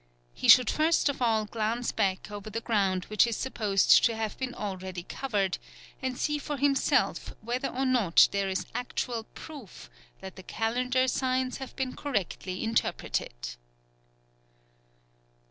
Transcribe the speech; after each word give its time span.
He 0.33 0.49
should 0.49 0.67
first 0.71 1.09
of 1.09 1.21
all 1.21 1.45
glance 1.45 1.91
back 1.91 2.31
over 2.31 2.49
the 2.49 2.59
ground 2.59 3.05
which 3.05 3.27
is 3.27 3.37
supposed 3.37 4.03
to 4.05 4.15
have 4.15 4.35
been 4.39 4.55
already 4.55 5.03
covered, 5.03 5.59
and 6.01 6.17
see 6.17 6.39
for 6.39 6.57
himself 6.57 7.35
whether 7.41 7.67
or 7.67 7.85
not 7.85 8.27
there 8.31 8.49
is 8.49 8.65
actual 8.73 9.25
proof 9.35 9.91
that 10.19 10.37
the 10.37 10.41
calendar 10.41 11.07
signs 11.07 11.57
have 11.57 11.75
been 11.75 11.95
correctly 11.95 12.63
interpreted. 12.63 13.31